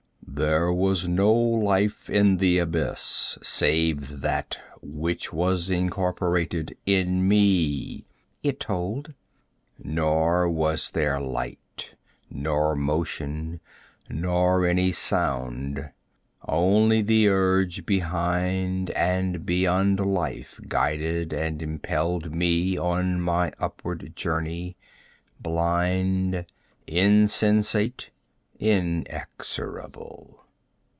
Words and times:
'There 0.33 0.71
was 0.71 1.07
no 1.09 1.35
life 1.35 2.09
in 2.09 2.37
the 2.37 2.57
Abyss, 2.57 3.37
save 3.43 4.21
that 4.21 4.59
which 4.81 5.33
was 5.33 5.69
incorporated 5.69 6.75
in 6.85 7.27
me,' 7.27 8.05
it 8.41 8.59
tolled. 8.61 9.13
'Nor 9.83 10.49
was 10.49 10.91
there 10.91 11.19
light, 11.19 11.95
nor 12.29 12.75
motion, 12.77 13.59
nor 14.09 14.65
any 14.65 14.91
sound. 14.93 15.91
Only 16.47 17.01
the 17.01 17.27
urge 17.27 17.85
behind 17.85 18.89
and 18.91 19.45
beyond 19.45 19.99
life 19.99 20.59
guided 20.67 21.33
and 21.33 21.61
impelled 21.61 22.33
me 22.33 22.77
on 22.77 23.19
my 23.19 23.51
upward 23.59 24.15
journey, 24.15 24.75
blind, 25.41 26.45
insensate, 26.87 28.09
inexorable. 28.63 30.37